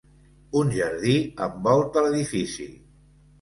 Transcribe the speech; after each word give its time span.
Un 0.61 0.71
jardí 0.77 1.17
envolta 1.49 2.05
l'edifici. 2.07 2.67